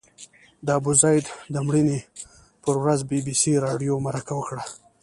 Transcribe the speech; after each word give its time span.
د 0.65 0.67
ابوزید 0.79 1.25
د 1.53 1.55
مړینې 1.67 1.99
پر 2.63 2.75
ورځ 2.83 2.99
بي 3.09 3.19
بي 3.25 3.35
سي 3.41 3.53
راډیو 3.65 3.93
مرکه 4.05 4.33
وکړه. 4.37 4.63